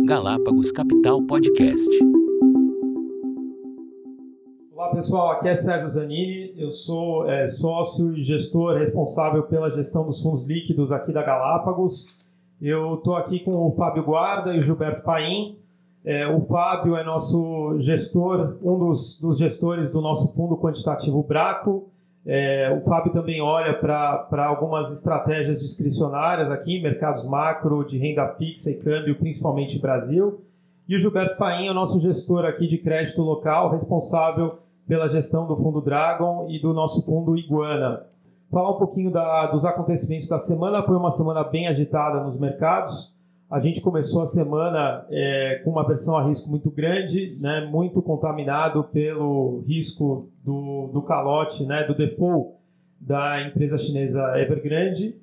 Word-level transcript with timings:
Galápagos 0.00 0.72
Capital 0.72 1.22
Podcast. 1.22 1.88
Olá 4.72 4.90
pessoal, 4.90 5.30
aqui 5.32 5.48
é 5.48 5.54
Sérgio 5.54 5.88
Zanini, 5.90 6.54
eu 6.56 6.70
sou 6.72 7.30
é, 7.30 7.46
sócio 7.46 8.16
e 8.16 8.22
gestor 8.22 8.78
responsável 8.78 9.44
pela 9.44 9.70
gestão 9.70 10.04
dos 10.04 10.20
fundos 10.20 10.44
líquidos 10.44 10.90
aqui 10.90 11.12
da 11.12 11.22
Galápagos. 11.22 12.26
Eu 12.60 12.94
estou 12.94 13.14
aqui 13.14 13.40
com 13.40 13.52
o 13.52 13.76
Fábio 13.76 14.02
Guarda 14.02 14.52
e 14.54 14.58
o 14.58 14.62
Gilberto 14.62 15.04
Paim. 15.04 15.58
É, 16.04 16.26
o 16.26 16.40
Fábio 16.40 16.96
é 16.96 17.04
nosso 17.04 17.78
gestor, 17.78 18.56
um 18.62 18.78
dos, 18.78 19.20
dos 19.20 19.38
gestores 19.38 19.92
do 19.92 20.00
nosso 20.00 20.34
fundo 20.34 20.56
quantitativo 20.56 21.22
Braco. 21.22 21.92
É, 22.24 22.72
o 22.78 22.84
Fábio 22.88 23.12
também 23.12 23.40
olha 23.40 23.74
para 23.74 24.46
algumas 24.46 24.92
estratégias 24.92 25.60
discricionárias 25.60 26.50
aqui, 26.50 26.80
mercados 26.80 27.26
macro, 27.26 27.84
de 27.84 27.98
renda 27.98 28.28
fixa 28.34 28.70
e 28.70 28.78
câmbio, 28.78 29.18
principalmente 29.18 29.80
Brasil. 29.80 30.40
E 30.88 30.94
o 30.94 30.98
Gilberto 30.98 31.36
Paim 31.36 31.68
o 31.68 31.74
nosso 31.74 32.00
gestor 32.00 32.44
aqui 32.44 32.66
de 32.66 32.78
crédito 32.78 33.22
local, 33.22 33.70
responsável 33.70 34.58
pela 34.86 35.08
gestão 35.08 35.46
do 35.46 35.56
fundo 35.56 35.80
Dragon 35.80 36.46
e 36.48 36.60
do 36.60 36.72
nosso 36.72 37.04
fundo 37.04 37.36
Iguana. 37.36 38.04
Falar 38.50 38.70
um 38.70 38.78
pouquinho 38.78 39.10
da, 39.10 39.46
dos 39.46 39.64
acontecimentos 39.64 40.28
da 40.28 40.38
semana. 40.38 40.82
Foi 40.82 40.96
uma 40.96 41.10
semana 41.10 41.42
bem 41.42 41.68
agitada 41.68 42.22
nos 42.22 42.38
mercados. 42.38 43.16
A 43.52 43.60
gente 43.60 43.82
começou 43.82 44.22
a 44.22 44.26
semana 44.26 45.04
é, 45.10 45.60
com 45.62 45.72
uma 45.72 45.86
versão 45.86 46.16
a 46.16 46.26
risco 46.26 46.48
muito 46.48 46.70
grande, 46.70 47.36
né, 47.38 47.66
muito 47.66 48.00
contaminado 48.00 48.82
pelo 48.84 49.62
risco 49.68 50.30
do, 50.42 50.88
do 50.90 51.02
calote, 51.02 51.66
né, 51.66 51.84
do 51.84 51.94
default 51.94 52.54
da 52.98 53.46
empresa 53.46 53.76
chinesa 53.76 54.40
Evergrande. 54.40 55.20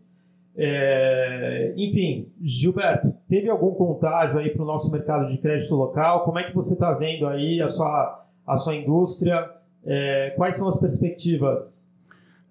É, 0.56 1.74
enfim, 1.76 2.32
Gilberto, 2.40 3.12
teve 3.28 3.50
algum 3.50 3.74
contágio 3.74 4.38
aí 4.38 4.52
para 4.52 4.62
o 4.62 4.66
nosso 4.66 4.92
mercado 4.92 5.28
de 5.28 5.36
crédito 5.40 5.74
local? 5.74 6.24
Como 6.24 6.38
é 6.38 6.44
que 6.44 6.54
você 6.54 6.76
está 6.76 6.94
vendo 6.94 7.26
aí 7.26 7.60
a 7.60 7.68
sua, 7.68 8.26
a 8.46 8.58
sua 8.58 8.76
indústria? 8.76 9.50
É, 9.84 10.36
quais 10.38 10.56
são 10.56 10.68
as 10.68 10.80
perspectivas? 10.80 11.84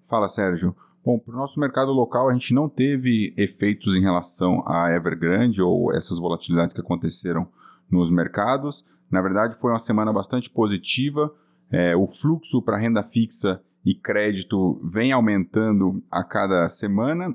Fala, 0.09 0.27
Sérgio. 0.27 0.75
Bom, 1.03 1.17
para 1.17 1.33
o 1.33 1.37
nosso 1.37 1.59
mercado 1.59 1.91
local, 1.91 2.29
a 2.29 2.33
gente 2.33 2.53
não 2.53 2.67
teve 2.67 3.33
efeitos 3.37 3.95
em 3.95 4.01
relação 4.01 4.63
à 4.67 4.91
Evergrande 4.91 5.61
ou 5.61 5.93
essas 5.93 6.19
volatilidades 6.19 6.73
que 6.73 6.81
aconteceram 6.81 7.47
nos 7.89 8.11
mercados. 8.11 8.85
Na 9.09 9.21
verdade, 9.21 9.59
foi 9.59 9.71
uma 9.71 9.79
semana 9.79 10.11
bastante 10.11 10.49
positiva. 10.49 11.33
É, 11.71 11.95
o 11.95 12.05
fluxo 12.05 12.61
para 12.61 12.77
renda 12.77 13.01
fixa 13.01 13.61
e 13.85 13.95
crédito 13.95 14.79
vem 14.83 15.11
aumentando 15.13 16.03
a 16.11 16.23
cada 16.23 16.67
semana. 16.67 17.33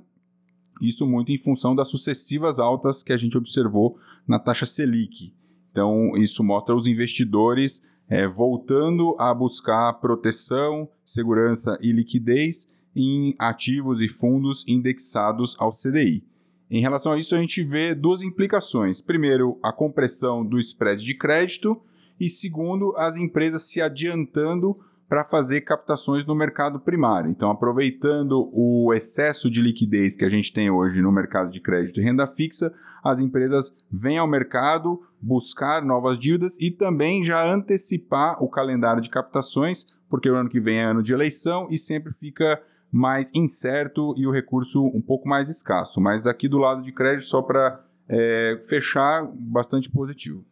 Isso 0.82 1.06
muito 1.06 1.32
em 1.32 1.38
função 1.38 1.74
das 1.74 1.90
sucessivas 1.90 2.58
altas 2.58 3.02
que 3.02 3.12
a 3.12 3.16
gente 3.16 3.38
observou 3.38 3.96
na 4.28 4.38
taxa 4.38 4.66
Selic. 4.66 5.34
Então, 5.70 6.12
isso 6.16 6.44
mostra 6.44 6.74
os 6.74 6.86
investidores 6.86 7.90
é, 8.08 8.28
voltando 8.28 9.16
a 9.18 9.32
buscar 9.32 9.94
proteção, 9.94 10.88
segurança 11.02 11.78
e 11.80 11.90
liquidez 11.92 12.73
em 12.94 13.34
ativos 13.38 14.00
e 14.00 14.08
fundos 14.08 14.64
indexados 14.68 15.56
ao 15.58 15.70
CDI. 15.70 16.24
Em 16.70 16.80
relação 16.80 17.12
a 17.12 17.18
isso, 17.18 17.34
a 17.34 17.38
gente 17.38 17.62
vê 17.62 17.94
duas 17.94 18.22
implicações. 18.22 19.00
Primeiro, 19.00 19.58
a 19.62 19.72
compressão 19.72 20.44
do 20.44 20.58
spread 20.58 21.04
de 21.04 21.16
crédito, 21.16 21.80
e 22.18 22.28
segundo, 22.28 22.94
as 22.96 23.16
empresas 23.16 23.70
se 23.70 23.80
adiantando 23.80 24.76
para 25.08 25.24
fazer 25.24 25.60
captações 25.60 26.24
no 26.24 26.34
mercado 26.34 26.80
primário. 26.80 27.30
Então, 27.30 27.50
aproveitando 27.50 28.50
o 28.52 28.92
excesso 28.92 29.50
de 29.50 29.60
liquidez 29.60 30.16
que 30.16 30.24
a 30.24 30.28
gente 30.28 30.52
tem 30.52 30.70
hoje 30.70 31.00
no 31.02 31.12
mercado 31.12 31.50
de 31.50 31.60
crédito 31.60 32.00
e 32.00 32.02
renda 32.02 32.26
fixa, 32.26 32.74
as 33.02 33.20
empresas 33.20 33.76
vêm 33.90 34.18
ao 34.18 34.26
mercado 34.26 35.00
buscar 35.20 35.84
novas 35.84 36.18
dívidas 36.18 36.58
e 36.60 36.70
também 36.70 37.22
já 37.22 37.46
antecipar 37.46 38.42
o 38.42 38.48
calendário 38.48 39.02
de 39.02 39.10
captações, 39.10 39.86
porque 40.08 40.30
o 40.30 40.36
ano 40.36 40.48
que 40.48 40.60
vem 40.60 40.78
é 40.78 40.84
ano 40.84 41.02
de 41.02 41.12
eleição 41.12 41.68
e 41.70 41.78
sempre 41.78 42.12
fica 42.14 42.60
mais 42.94 43.34
incerto 43.34 44.14
e 44.16 44.24
o 44.24 44.30
recurso 44.30 44.86
um 44.86 45.00
pouco 45.00 45.28
mais 45.28 45.48
escasso. 45.48 46.00
Mas 46.00 46.28
aqui 46.28 46.48
do 46.48 46.58
lado 46.58 46.80
de 46.80 46.92
crédito, 46.92 47.24
só 47.24 47.42
para 47.42 47.80
é, 48.08 48.60
fechar, 48.68 49.28
bastante 49.32 49.90
positivo. 49.90 50.44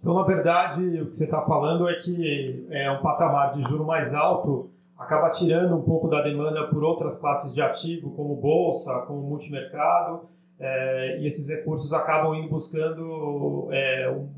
Então, 0.00 0.14
na 0.14 0.22
verdade, 0.22 1.00
o 1.02 1.06
que 1.06 1.14
você 1.14 1.24
está 1.24 1.42
falando 1.42 1.86
é 1.88 1.94
que 1.94 2.66
é 2.70 2.90
um 2.90 3.02
patamar 3.02 3.54
de 3.54 3.62
juro 3.62 3.84
mais 3.84 4.14
alto 4.14 4.70
acaba 4.98 5.28
tirando 5.30 5.76
um 5.76 5.82
pouco 5.82 6.08
da 6.08 6.22
demanda 6.22 6.66
por 6.68 6.82
outras 6.82 7.20
classes 7.20 7.52
de 7.52 7.60
ativo, 7.60 8.10
como 8.12 8.36
bolsa, 8.36 9.00
como 9.00 9.20
multimercado, 9.22 10.28
é, 10.58 11.18
e 11.20 11.26
esses 11.26 11.48
recursos 11.50 11.92
acabam 11.92 12.34
indo 12.34 12.48
buscando 12.48 13.68
é, 13.70 14.08
um, 14.10 14.28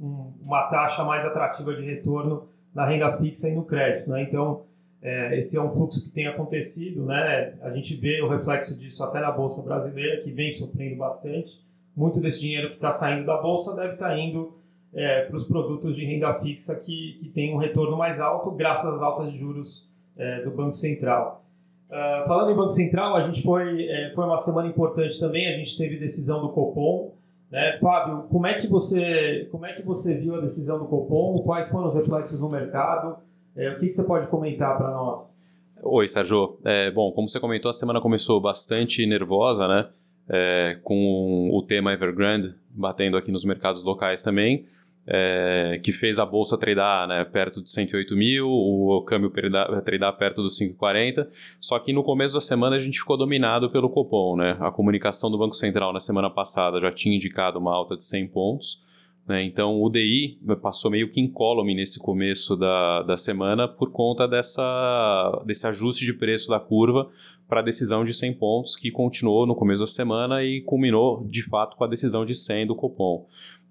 um, 0.00 0.32
uma 0.42 0.62
taxa 0.68 1.04
mais 1.04 1.24
atrativa 1.24 1.74
de 1.74 1.82
retorno 1.82 2.48
na 2.72 2.86
renda 2.86 3.16
fixa 3.18 3.48
e 3.48 3.54
no 3.54 3.64
crédito. 3.64 4.08
Né? 4.10 4.22
Então, 4.22 4.62
é, 5.04 5.36
esse 5.36 5.58
é 5.58 5.60
um 5.60 5.70
fluxo 5.70 6.02
que 6.02 6.10
tem 6.10 6.26
acontecido, 6.26 7.04
né? 7.04 7.52
A 7.60 7.68
gente 7.68 7.94
vê 7.94 8.22
o 8.22 8.28
reflexo 8.28 8.80
disso 8.80 9.04
até 9.04 9.20
na 9.20 9.30
bolsa 9.30 9.62
brasileira, 9.62 10.22
que 10.22 10.32
vem 10.32 10.50
sofrendo 10.50 10.96
bastante. 10.96 11.62
Muito 11.94 12.20
desse 12.20 12.40
dinheiro 12.40 12.70
que 12.70 12.76
está 12.76 12.90
saindo 12.90 13.26
da 13.26 13.36
bolsa 13.36 13.76
deve 13.76 13.92
estar 13.92 14.08
tá 14.08 14.18
indo 14.18 14.56
é, 14.94 15.26
para 15.26 15.36
os 15.36 15.44
produtos 15.44 15.94
de 15.94 16.06
renda 16.06 16.32
fixa 16.40 16.80
que, 16.80 17.18
que 17.20 17.28
têm 17.28 17.54
um 17.54 17.58
retorno 17.58 17.98
mais 17.98 18.18
alto, 18.18 18.50
graças 18.52 18.94
às 18.94 19.02
altas 19.02 19.30
juros 19.32 19.90
é, 20.16 20.42
do 20.42 20.50
Banco 20.50 20.74
Central. 20.74 21.44
Uh, 21.90 22.26
falando 22.26 22.52
em 22.52 22.56
Banco 22.56 22.70
Central, 22.70 23.14
a 23.14 23.26
gente 23.26 23.42
foi, 23.42 23.86
é, 23.86 24.10
foi 24.14 24.24
uma 24.24 24.38
semana 24.38 24.66
importante 24.68 25.20
também. 25.20 25.52
A 25.52 25.56
gente 25.58 25.76
teve 25.76 25.98
decisão 25.98 26.40
do 26.40 26.48
Copom. 26.48 27.12
Né? 27.50 27.78
Fábio, 27.78 28.22
como 28.30 28.46
é 28.46 28.54
que 28.54 28.66
você 28.66 29.46
como 29.52 29.66
é 29.66 29.74
que 29.74 29.82
você 29.82 30.18
viu 30.18 30.34
a 30.34 30.40
decisão 30.40 30.78
do 30.78 30.86
Copom? 30.86 31.42
Quais 31.42 31.70
foram 31.70 31.88
os 31.88 31.94
reflexos 31.94 32.40
no 32.40 32.48
mercado? 32.48 33.18
É, 33.56 33.70
o 33.70 33.78
que, 33.78 33.86
que 33.86 33.92
você 33.92 34.06
pode 34.06 34.26
comentar 34.28 34.76
para 34.76 34.90
nós? 34.90 35.38
Oi, 35.82 36.08
Sérgio. 36.08 36.56
É, 36.64 36.90
bom, 36.90 37.12
como 37.12 37.28
você 37.28 37.38
comentou, 37.38 37.68
a 37.68 37.74
semana 37.74 38.00
começou 38.00 38.40
bastante 38.40 39.06
nervosa, 39.06 39.68
né? 39.68 39.88
É, 40.28 40.78
com 40.82 41.50
o 41.52 41.62
tema 41.62 41.92
Evergrande 41.92 42.54
batendo 42.70 43.16
aqui 43.16 43.30
nos 43.30 43.44
mercados 43.44 43.84
locais 43.84 44.22
também, 44.22 44.64
é, 45.06 45.78
que 45.84 45.92
fez 45.92 46.18
a 46.18 46.24
bolsa 46.24 46.56
tradear 46.56 47.06
né, 47.06 47.22
perto 47.24 47.62
de 47.62 47.70
108 47.70 48.16
mil, 48.16 48.48
o 48.48 49.02
câmbio 49.02 49.30
tradear 49.30 50.16
perto 50.16 50.42
dos 50.42 50.58
540. 50.58 51.28
Só 51.60 51.78
que 51.78 51.92
no 51.92 52.02
começo 52.02 52.34
da 52.34 52.40
semana 52.40 52.76
a 52.76 52.78
gente 52.78 52.98
ficou 52.98 53.16
dominado 53.16 53.70
pelo 53.70 53.90
Copom. 53.90 54.36
Né? 54.36 54.56
A 54.60 54.70
comunicação 54.70 55.30
do 55.30 55.38
Banco 55.38 55.54
Central 55.54 55.92
na 55.92 56.00
semana 56.00 56.30
passada 56.30 56.80
já 56.80 56.90
tinha 56.90 57.14
indicado 57.14 57.58
uma 57.58 57.74
alta 57.74 57.96
de 57.96 58.04
100 58.04 58.28
pontos. 58.28 58.84
Né? 59.26 59.42
Então, 59.44 59.80
o 59.82 59.88
DI 59.88 60.38
passou 60.60 60.90
meio 60.90 61.10
que 61.10 61.20
incólume 61.20 61.74
nesse 61.74 61.98
começo 61.98 62.56
da, 62.56 63.02
da 63.02 63.16
semana 63.16 63.66
por 63.66 63.90
conta 63.90 64.28
dessa, 64.28 65.42
desse 65.46 65.66
ajuste 65.66 66.04
de 66.04 66.12
preço 66.12 66.50
da 66.50 66.60
curva 66.60 67.08
para 67.48 67.60
a 67.60 67.64
decisão 67.64 68.04
de 68.04 68.12
100 68.12 68.34
pontos 68.34 68.76
que 68.76 68.90
continuou 68.90 69.46
no 69.46 69.54
começo 69.54 69.80
da 69.80 69.86
semana 69.86 70.42
e 70.42 70.60
culminou, 70.62 71.26
de 71.26 71.42
fato, 71.42 71.76
com 71.76 71.84
a 71.84 71.88
decisão 71.88 72.24
de 72.24 72.34
100 72.34 72.66
do 72.66 72.74
Copom. 72.74 73.26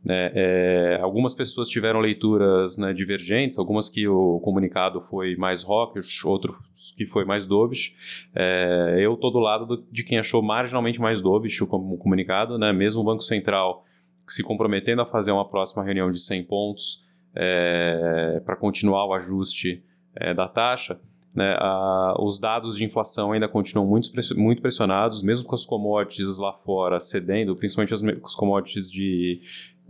É, 0.05 0.97
é, 0.97 1.01
algumas 1.01 1.33
pessoas 1.33 1.69
tiveram 1.69 2.01
leituras 2.01 2.77
né, 2.77 2.91
divergentes, 2.91 3.57
algumas 3.57 3.87
que 3.87 4.05
o 4.05 4.39
comunicado 4.41 4.99
foi 4.99 5.35
mais 5.37 5.63
hawkish, 5.63 6.25
outros 6.25 6.57
que 6.97 7.05
foi 7.05 7.23
mais 7.23 7.47
dovish. 7.47 7.95
É, 8.35 8.97
eu 8.99 9.13
estou 9.13 9.31
do 9.31 9.39
lado 9.39 9.65
do, 9.65 9.83
de 9.89 10.03
quem 10.03 10.19
achou 10.19 10.41
marginalmente 10.41 10.99
mais 10.99 11.21
dovish 11.21 11.61
o 11.61 11.67
comunicado, 11.67 12.57
né, 12.57 12.73
mesmo 12.73 13.01
o 13.01 13.05
Banco 13.05 13.23
Central 13.23 13.85
se 14.33 14.43
comprometendo 14.43 15.01
a 15.01 15.05
fazer 15.05 15.31
uma 15.31 15.47
próxima 15.47 15.83
reunião 15.83 16.09
de 16.09 16.19
100 16.19 16.43
pontos 16.45 17.07
é, 17.35 18.41
para 18.45 18.55
continuar 18.55 19.05
o 19.05 19.13
ajuste 19.13 19.83
é, 20.15 20.33
da 20.33 20.47
taxa, 20.47 20.99
né, 21.33 21.55
a, 21.59 22.15
os 22.19 22.39
dados 22.39 22.77
de 22.77 22.85
inflação 22.85 23.31
ainda 23.31 23.47
continuam 23.47 23.87
muito, 23.87 24.09
muito 24.35 24.61
pressionados, 24.61 25.23
mesmo 25.23 25.47
com 25.47 25.55
as 25.55 25.65
commodities 25.65 26.39
lá 26.39 26.53
fora 26.53 26.99
cedendo, 26.99 27.55
principalmente 27.55 27.93
as, 27.93 28.03
as 28.03 28.35
commodities 28.35 28.89
de, 28.89 29.39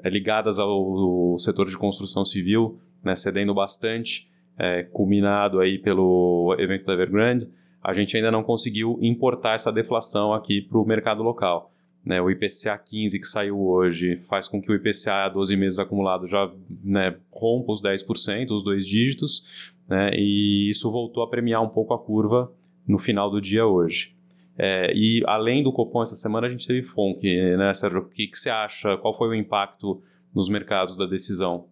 é, 0.03 0.09
ligadas 0.09 0.59
ao, 0.59 0.69
ao, 0.69 1.37
setor 1.37 1.65
de 1.65 1.77
construção 1.77 2.23
civil, 2.23 2.79
né, 3.03 3.15
cedendo 3.15 3.53
bastante, 3.53 4.29
é, 4.57 4.83
culminado 4.83 5.59
aí 5.59 5.79
pelo 5.79 6.55
evento 6.59 6.85
da 6.85 6.93
Evergrande, 6.93 7.47
a 7.81 7.91
gente 7.91 8.15
ainda 8.15 8.31
não 8.31 8.43
conseguiu 8.43 8.97
importar 9.01 9.55
essa 9.55 9.71
deflação 9.71 10.33
aqui 10.33 10.61
para 10.61 10.77
o 10.77 10.85
mercado 10.85 11.21
local. 11.23 11.72
Né, 12.05 12.21
o 12.21 12.29
IPCA 12.29 12.77
15 12.77 13.17
que 13.17 13.25
saiu 13.25 13.65
hoje 13.65 14.17
faz 14.27 14.49
com 14.49 14.61
que 14.61 14.69
o 14.69 14.75
IPCA 14.75 15.25
a 15.25 15.29
12 15.29 15.55
meses 15.55 15.79
acumulado 15.79 16.27
já 16.27 16.51
né, 16.83 17.15
rompa 17.31 17.71
os 17.71 17.81
10%, 17.81 18.51
os 18.51 18.61
dois 18.61 18.85
dígitos, 18.85 19.47
né, 19.87 20.11
e 20.13 20.67
isso 20.67 20.91
voltou 20.91 21.23
a 21.23 21.29
premiar 21.29 21.63
um 21.63 21.69
pouco 21.69 21.93
a 21.93 21.99
curva 21.99 22.51
no 22.85 22.97
final 22.97 23.31
do 23.31 23.39
dia 23.39 23.65
hoje. 23.65 24.13
É, 24.57 24.91
e 24.93 25.23
além 25.25 25.63
do 25.63 25.71
Copom, 25.71 26.03
essa 26.03 26.15
semana 26.15 26.47
a 26.47 26.49
gente 26.49 26.67
teve 26.67 26.83
FONC, 26.83 27.23
né, 27.57 27.73
Sérgio? 27.73 28.01
O 28.01 28.05
que, 28.05 28.27
que 28.27 28.37
você 28.37 28.49
acha? 28.49 28.97
Qual 28.97 29.17
foi 29.17 29.29
o 29.29 29.33
impacto 29.33 30.01
nos 30.35 30.49
mercados 30.49 30.97
da 30.97 31.05
decisão? 31.05 31.65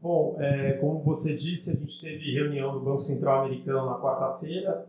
Bom, 0.00 0.36
é, 0.38 0.72
como 0.74 1.02
você 1.02 1.36
disse, 1.36 1.76
a 1.76 1.80
gente 1.80 2.00
teve 2.00 2.32
reunião 2.32 2.72
do 2.72 2.80
Banco 2.80 3.00
Central 3.00 3.44
Americano 3.44 3.86
na 3.86 3.98
quarta-feira 3.98 4.86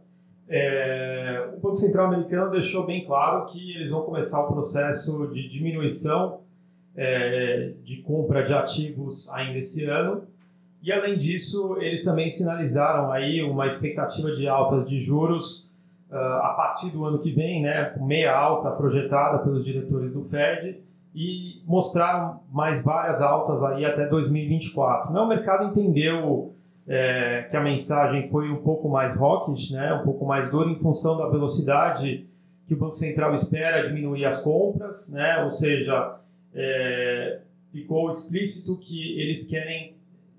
é, 0.49 1.49
o 1.55 1.59
Banco 1.59 1.75
Central 1.75 2.07
americano 2.07 2.51
deixou 2.51 2.85
bem 2.85 3.05
claro 3.05 3.45
que 3.45 3.75
eles 3.75 3.91
vão 3.91 4.03
começar 4.03 4.43
o 4.43 4.51
processo 4.51 5.27
de 5.27 5.47
diminuição 5.47 6.41
é, 6.95 7.73
de 7.83 8.01
compra 8.01 8.43
de 8.43 8.53
ativos 8.53 9.29
ainda 9.33 9.57
esse 9.57 9.85
ano. 9.85 10.23
E 10.81 10.91
além 10.91 11.15
disso, 11.15 11.77
eles 11.79 12.03
também 12.03 12.27
sinalizaram 12.27 13.11
aí 13.11 13.43
uma 13.43 13.67
expectativa 13.67 14.31
de 14.31 14.47
altas 14.47 14.85
de 14.85 14.99
juros 14.99 15.71
uh, 16.09 16.15
a 16.15 16.53
partir 16.55 16.89
do 16.89 17.05
ano 17.05 17.19
que 17.19 17.31
vem, 17.31 17.61
né, 17.61 17.85
com 17.85 18.03
meia 18.03 18.35
alta 18.35 18.71
projetada 18.71 19.39
pelos 19.39 19.63
diretores 19.63 20.11
do 20.11 20.23
Fed 20.23 20.81
e 21.13 21.61
mostraram 21.67 22.39
mais 22.51 22.83
várias 22.83 23.21
altas 23.21 23.63
aí 23.63 23.85
até 23.85 24.07
2024. 24.07 25.13
Né, 25.13 25.19
o 25.19 25.27
mercado 25.27 25.65
entendeu 25.65 26.55
é, 26.91 27.43
que 27.49 27.55
a 27.55 27.63
mensagem 27.63 28.27
foi 28.27 28.51
um 28.51 28.57
pouco 28.57 28.89
mais 28.89 29.15
hawkish, 29.15 29.71
né, 29.71 29.93
um 29.93 30.03
pouco 30.03 30.25
mais 30.25 30.51
dura 30.51 30.69
em 30.69 30.75
função 30.75 31.17
da 31.17 31.29
velocidade 31.29 32.27
que 32.67 32.73
o 32.73 32.77
Banco 32.77 32.95
Central 32.95 33.33
espera 33.33 33.87
diminuir 33.87 34.25
as 34.25 34.43
compras, 34.43 35.09
né, 35.13 35.41
ou 35.41 35.49
seja, 35.49 36.17
é, 36.53 37.39
ficou 37.71 38.09
explícito 38.09 38.77
que 38.77 39.17
eles 39.17 39.49
querem 39.49 39.95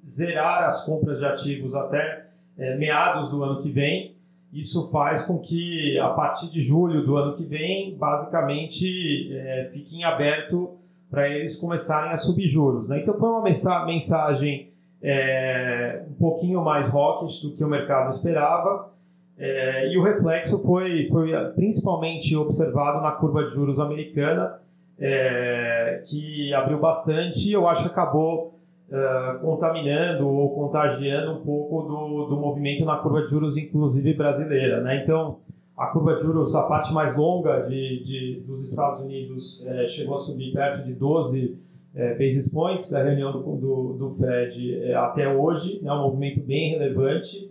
zerar 0.07 0.65
as 0.65 0.85
compras 0.85 1.21
de 1.21 1.25
ativos 1.25 1.75
até 1.75 2.27
é, 2.59 2.77
meados 2.77 3.31
do 3.31 3.43
ano 3.43 3.63
que 3.63 3.71
vem. 3.71 4.15
Isso 4.53 4.91
faz 4.91 5.25
com 5.25 5.39
que, 5.39 5.99
a 5.99 6.11
partir 6.11 6.51
de 6.51 6.61
julho 6.61 7.07
do 7.07 7.17
ano 7.17 7.35
que 7.35 7.45
vem, 7.45 7.97
basicamente 7.97 9.35
é, 9.35 9.71
fique 9.73 9.97
em 9.97 10.05
aberto 10.05 10.77
para 11.11 11.31
eles 11.31 11.59
começarem 11.59 12.13
a 12.13 12.17
subir 12.19 12.47
juros. 12.47 12.89
Né? 12.89 13.01
Então, 13.01 13.19
foi 13.19 13.31
uma 13.31 13.43
mensagem 13.87 14.72
é, 15.03 16.05
um 16.09 16.15
pouquinho 16.15 16.63
mais 16.63 16.95
hawkish 16.95 17.43
do 17.43 17.57
que 17.57 17.65
o 17.65 17.69
mercado 17.69 18.11
esperava. 18.11 18.91
É, 19.37 19.93
e 19.93 19.99
o 19.99 20.03
reflexo 20.03 20.63
foi, 20.65 21.09
foi 21.09 21.33
principalmente 21.55 22.37
observado 22.37 23.01
na 23.01 23.13
curva 23.13 23.45
de 23.45 23.55
juros 23.55 23.81
americana, 23.81 24.61
é, 24.99 26.03
que 26.07 26.55
abriu 26.55 26.79
bastante 26.79 27.49
e 27.49 27.53
eu 27.53 27.67
acho 27.67 27.85
que 27.85 27.91
acabou 27.91 28.53
uh, 28.93 29.39
contaminando 29.41 30.29
ou 30.29 30.51
contagiando 30.55 31.33
um 31.33 31.43
pouco 31.43 31.83
do, 31.83 32.27
do 32.27 32.37
movimento 32.41 32.85
na 32.85 32.99
curva 32.99 33.23
de 33.23 33.31
juros, 33.31 33.57
inclusive 33.57 34.13
brasileira. 34.15 34.81
Né? 34.83 35.03
Então, 35.03 35.39
a 35.77 35.87
curva 35.87 36.15
de 36.15 36.23
juros, 36.23 36.55
a 36.55 36.69
parte 36.69 36.93
mais 36.93 37.17
longa 37.17 37.63
de, 37.63 38.05
de 38.05 38.43
dos 38.47 38.63
Estados 38.63 39.01
Unidos, 39.01 39.67
é, 39.67 39.87
chegou 39.87 40.15
a 40.15 40.19
subir 40.19 40.53
perto 40.53 40.85
de 40.85 40.93
12 40.93 41.59
é, 41.95 42.15
basis 42.15 42.51
points 42.51 42.91
da 42.91 43.03
reunião 43.03 43.33
do, 43.33 43.57
do, 43.57 43.93
do 43.95 44.11
Fed 44.15 44.83
é, 44.83 44.95
até 44.95 45.29
hoje, 45.29 45.83
né? 45.83 45.93
um 45.93 46.03
movimento 46.03 46.41
bem 46.41 46.71
relevante. 46.71 47.51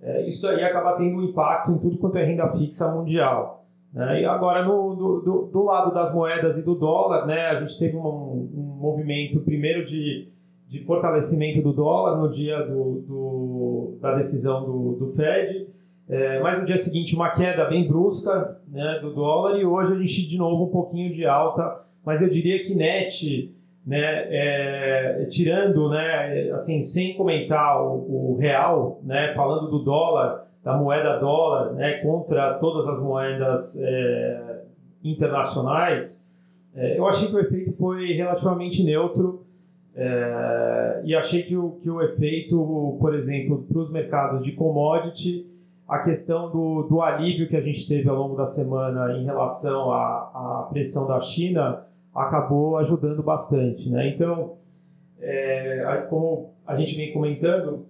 É, 0.00 0.26
isso 0.26 0.46
aí 0.48 0.62
acaba 0.62 0.96
tendo 0.96 1.16
um 1.16 1.24
impacto 1.24 1.72
em 1.72 1.78
tudo 1.78 1.98
quanto 1.98 2.16
é 2.16 2.24
renda 2.24 2.48
fixa 2.56 2.94
mundial. 2.94 3.66
Né? 3.92 4.22
E 4.22 4.24
agora, 4.24 4.64
no, 4.64 4.94
do, 4.94 5.50
do, 5.52 5.64
lado 5.64 5.92
das 5.92 6.14
moedas 6.14 6.56
e 6.56 6.62
do 6.62 6.74
dólar, 6.74 7.26
né, 7.26 7.48
a 7.48 7.60
gente 7.60 7.78
teve 7.78 7.96
um, 7.96 8.00
um 8.00 8.78
movimento, 8.80 9.40
primeiro, 9.40 9.84
de, 9.84 10.28
de 10.68 10.84
fortalecimento 10.84 11.60
do 11.60 11.72
dólar 11.72 12.16
no 12.16 12.30
dia 12.30 12.60
do, 12.62 13.00
do 13.00 13.98
da 14.00 14.14
decisão 14.14 14.64
do, 14.64 14.92
do 14.94 15.12
Fed, 15.12 15.68
é, 16.08 16.40
mas 16.40 16.58
no 16.58 16.64
dia 16.64 16.78
seguinte 16.78 17.14
uma 17.14 17.30
queda 17.30 17.66
bem 17.66 17.86
brusca 17.86 18.60
né, 18.68 18.98
do 19.00 19.12
dólar 19.12 19.58
e 19.58 19.64
hoje 19.64 19.92
a 19.92 19.96
gente 19.96 20.28
de 20.28 20.38
novo 20.38 20.64
um 20.64 20.70
pouquinho 20.70 21.12
de 21.12 21.26
alta, 21.26 21.82
mas 22.04 22.22
eu 22.22 22.28
diria 22.28 22.62
que 22.62 22.74
net, 22.74 23.54
né, 23.90 24.28
é, 24.30 25.26
tirando, 25.28 25.88
né, 25.88 26.48
assim, 26.52 26.80
sem 26.80 27.16
comentar 27.16 27.82
o, 27.82 28.34
o 28.34 28.36
real, 28.38 29.00
né, 29.02 29.34
falando 29.34 29.68
do 29.68 29.80
dólar, 29.80 30.46
da 30.62 30.76
moeda 30.76 31.18
dólar 31.18 31.72
né, 31.72 31.94
contra 31.94 32.54
todas 32.60 32.86
as 32.86 33.02
moedas 33.02 33.82
é, 33.82 34.62
internacionais, 35.02 36.30
é, 36.72 36.96
eu 36.96 37.04
achei 37.04 37.30
que 37.30 37.34
o 37.34 37.40
efeito 37.40 37.72
foi 37.72 38.12
relativamente 38.12 38.84
neutro 38.84 39.44
é, 39.96 41.02
e 41.04 41.16
achei 41.16 41.42
que 41.42 41.56
o, 41.56 41.72
que 41.82 41.90
o 41.90 42.00
efeito, 42.00 42.96
por 43.00 43.12
exemplo, 43.12 43.66
para 43.68 43.80
os 43.80 43.92
mercados 43.92 44.44
de 44.44 44.52
commodity, 44.52 45.50
a 45.88 45.98
questão 45.98 46.48
do, 46.48 46.84
do 46.84 47.02
alívio 47.02 47.48
que 47.48 47.56
a 47.56 47.60
gente 47.60 47.88
teve 47.88 48.08
ao 48.08 48.14
longo 48.14 48.36
da 48.36 48.46
semana 48.46 49.18
em 49.18 49.24
relação 49.24 49.90
à, 49.90 50.62
à 50.62 50.68
pressão 50.70 51.08
da 51.08 51.20
China 51.20 51.89
acabou 52.14 52.76
ajudando 52.78 53.22
bastante. 53.22 53.88
Né? 53.88 54.08
Então, 54.08 54.56
é, 55.20 56.06
como 56.08 56.54
a 56.66 56.76
gente 56.76 56.96
vem 56.96 57.12
comentando, 57.12 57.86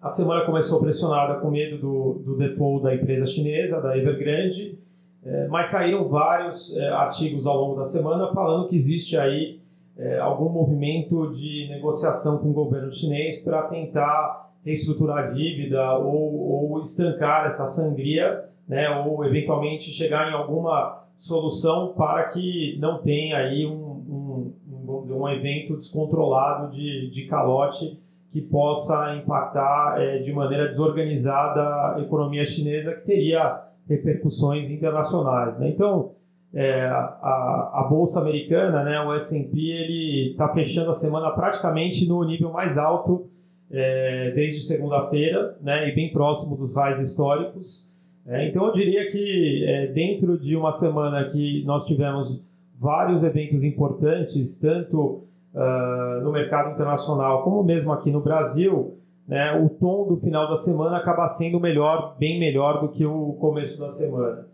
a 0.00 0.08
semana 0.08 0.44
começou 0.44 0.80
pressionada 0.80 1.40
com 1.40 1.50
medo 1.50 1.78
do, 1.78 2.22
do 2.24 2.36
default 2.36 2.84
da 2.84 2.94
empresa 2.94 3.26
chinesa, 3.26 3.82
da 3.82 3.96
Evergrande, 3.96 4.78
é, 5.24 5.48
mas 5.48 5.68
saíram 5.68 6.06
vários 6.08 6.76
é, 6.76 6.88
artigos 6.88 7.46
ao 7.46 7.56
longo 7.56 7.76
da 7.76 7.84
semana 7.84 8.32
falando 8.32 8.68
que 8.68 8.76
existe 8.76 9.16
aí 9.16 9.60
é, 9.98 10.18
algum 10.18 10.48
movimento 10.48 11.30
de 11.30 11.68
negociação 11.68 12.38
com 12.38 12.50
o 12.50 12.52
governo 12.52 12.92
chinês 12.92 13.42
para 13.42 13.62
tentar 13.62 14.52
reestruturar 14.64 15.24
a 15.24 15.26
dívida 15.28 15.94
ou, 15.94 16.70
ou 16.72 16.80
estancar 16.80 17.46
essa 17.46 17.66
sangria, 17.66 18.44
né, 18.68 18.88
ou 19.00 19.24
eventualmente 19.24 19.90
chegar 19.90 20.30
em 20.30 20.34
alguma 20.34 21.05
solução 21.16 21.94
para 21.96 22.24
que 22.24 22.76
não 22.78 23.02
tenha 23.02 23.38
aí 23.38 23.66
um, 23.66 23.72
um, 23.72 24.52
um, 24.68 25.02
dizer, 25.02 25.14
um 25.14 25.28
evento 25.28 25.76
descontrolado 25.76 26.74
de, 26.74 27.08
de 27.10 27.26
calote 27.26 27.98
que 28.30 28.40
possa 28.40 29.16
impactar 29.16 30.00
é, 30.00 30.18
de 30.18 30.32
maneira 30.32 30.68
desorganizada 30.68 31.96
a 31.96 32.00
economia 32.00 32.44
chinesa, 32.44 32.94
que 32.94 33.06
teria 33.06 33.62
repercussões 33.88 34.70
internacionais. 34.70 35.58
Né? 35.58 35.70
Então, 35.70 36.12
é, 36.52 36.86
a, 36.86 37.70
a, 37.74 37.86
bolsa 37.88 38.20
americana, 38.20 38.82
né, 38.84 39.00
o 39.00 39.14
S&P, 39.14 39.58
ele 39.58 40.30
está 40.32 40.48
fechando 40.52 40.90
a 40.90 40.94
semana 40.94 41.30
praticamente 41.30 42.08
no 42.08 42.24
nível 42.24 42.52
mais 42.52 42.76
alto 42.76 43.28
é, 43.70 44.32
desde 44.34 44.60
segunda-feira, 44.60 45.56
né, 45.60 45.88
e 45.88 45.94
bem 45.94 46.12
próximo 46.12 46.56
dos 46.56 46.76
highs 46.76 47.00
históricos. 47.00 47.85
É, 48.28 48.48
então, 48.48 48.66
eu 48.66 48.72
diria 48.72 49.06
que 49.08 49.64
é, 49.64 49.86
dentro 49.86 50.38
de 50.38 50.56
uma 50.56 50.72
semana 50.72 51.28
que 51.28 51.64
nós 51.64 51.86
tivemos 51.86 52.44
vários 52.78 53.22
eventos 53.22 53.62
importantes, 53.62 54.60
tanto 54.60 55.22
uh, 55.54 56.22
no 56.22 56.32
mercado 56.32 56.74
internacional, 56.74 57.42
como 57.42 57.62
mesmo 57.62 57.92
aqui 57.92 58.10
no 58.10 58.20
Brasil, 58.20 58.98
né, 59.26 59.52
o 59.58 59.68
tom 59.68 60.06
do 60.08 60.16
final 60.16 60.48
da 60.48 60.56
semana 60.56 60.98
acaba 60.98 61.26
sendo 61.26 61.58
melhor, 61.58 62.16
bem 62.18 62.38
melhor 62.38 62.80
do 62.80 62.88
que 62.88 63.04
o 63.04 63.34
começo 63.40 63.80
da 63.80 63.88
semana. 63.88 64.46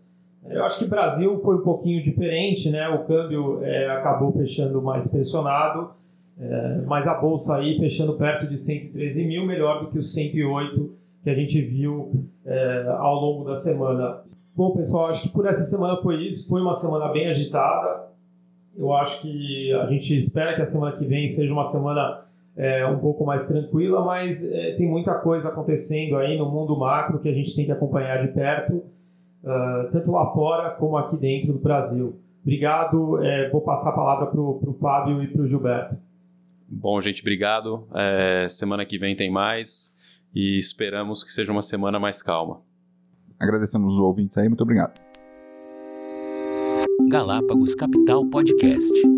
Eu 0.45 0.63
acho 0.63 0.79
que 0.79 0.85
o 0.85 0.89
Brasil 0.89 1.39
foi 1.41 1.55
um 1.55 1.61
pouquinho 1.61 2.01
diferente, 2.03 2.69
né? 2.69 2.89
O 2.89 3.05
câmbio 3.05 3.63
é, 3.63 3.89
acabou 3.91 4.33
fechando 4.33 4.81
mais 4.81 5.09
pressionado, 5.09 5.91
é, 6.37 6.85
mas 6.85 7.07
a 7.07 7.13
bolsa 7.13 7.57
aí 7.57 7.77
fechando 7.79 8.13
perto 8.17 8.45
de 8.45 8.57
113 8.57 9.27
mil, 9.27 9.45
melhor 9.45 9.81
do 9.81 9.89
que 9.89 9.97
os 9.97 10.13
108 10.13 11.02
que 11.23 11.29
a 11.29 11.35
gente 11.35 11.61
viu 11.61 12.27
é, 12.45 12.85
ao 12.97 13.15
longo 13.15 13.45
da 13.45 13.55
semana. 13.55 14.21
Bom, 14.55 14.71
pessoal, 14.71 15.07
acho 15.07 15.23
que 15.23 15.29
por 15.29 15.47
essa 15.47 15.63
semana 15.63 16.01
foi 16.01 16.27
isso. 16.27 16.49
Foi 16.49 16.61
uma 16.61 16.73
semana 16.73 17.07
bem 17.11 17.27
agitada. 17.27 18.07
Eu 18.75 18.91
acho 18.93 19.21
que 19.21 19.71
a 19.73 19.85
gente 19.87 20.15
espera 20.15 20.55
que 20.55 20.61
a 20.61 20.65
semana 20.65 20.91
que 20.95 21.05
vem 21.05 21.27
seja 21.27 21.53
uma 21.53 21.63
semana 21.63 22.23
é, 22.55 22.85
um 22.85 22.99
pouco 22.99 23.25
mais 23.25 23.47
tranquila, 23.47 24.03
mas 24.03 24.51
é, 24.51 24.75
tem 24.75 24.87
muita 24.87 25.13
coisa 25.15 25.49
acontecendo 25.49 26.17
aí 26.17 26.37
no 26.37 26.49
mundo 26.49 26.77
macro 26.77 27.19
que 27.19 27.29
a 27.29 27.33
gente 27.33 27.55
tem 27.55 27.65
que 27.65 27.71
acompanhar 27.71 28.25
de 28.25 28.31
perto, 28.31 28.75
uh, 29.43 29.91
tanto 29.91 30.11
lá 30.11 30.27
fora 30.27 30.71
como 30.71 30.97
aqui 30.97 31.17
dentro 31.17 31.53
do 31.53 31.59
Brasil. 31.59 32.19
Obrigado, 32.41 33.23
é, 33.23 33.49
vou 33.49 33.61
passar 33.61 33.91
a 33.91 33.95
palavra 33.95 34.27
para 34.27 34.39
o 34.39 34.77
Fábio 34.79 35.23
e 35.23 35.27
para 35.27 35.41
o 35.41 35.47
Gilberto. 35.47 35.95
Bom, 36.67 36.99
gente, 36.99 37.21
obrigado. 37.21 37.87
É, 37.93 38.47
semana 38.49 38.85
que 38.85 38.97
vem 38.97 39.15
tem 39.15 39.31
mais 39.31 39.99
e 40.33 40.57
esperamos 40.57 41.23
que 41.23 41.31
seja 41.31 41.51
uma 41.51 41.61
semana 41.61 41.99
mais 41.99 42.21
calma. 42.21 42.61
Agradecemos 43.39 43.93
os 43.93 43.99
ouvintes 43.99 44.37
aí, 44.37 44.47
muito 44.47 44.61
obrigado. 44.61 44.99
Galápagos 47.09 47.75
Capital 47.75 48.25
Podcast. 48.29 49.12